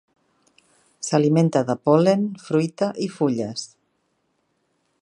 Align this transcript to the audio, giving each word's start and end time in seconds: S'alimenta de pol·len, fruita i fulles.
S'alimenta 1.07 1.63
de 1.67 1.75
pol·len, 1.89 2.25
fruita 2.47 2.89
i 3.07 3.11
fulles. 3.19 3.71